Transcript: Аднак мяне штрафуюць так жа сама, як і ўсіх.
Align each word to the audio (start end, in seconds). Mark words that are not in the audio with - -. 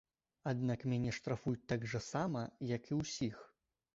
Аднак 0.51 0.85
мяне 0.93 1.11
штрафуюць 1.17 1.67
так 1.73 1.85
жа 1.93 2.01
сама, 2.07 2.43
як 2.71 2.91
і 2.95 2.99
ўсіх. 3.03 3.35